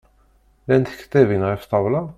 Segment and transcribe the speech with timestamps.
[0.65, 2.01] Llant tektabin ɣef ṭṭabla?